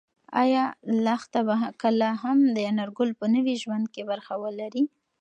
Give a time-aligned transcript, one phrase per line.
[0.43, 0.65] ایا
[1.05, 4.83] لښتې به کله هم د انارګل په نوي ژوند کې برخه ولري؟